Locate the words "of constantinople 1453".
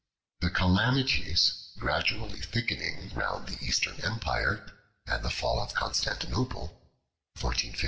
5.61-7.69